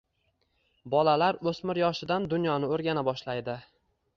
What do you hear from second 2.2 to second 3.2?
dunyoni o‘rgana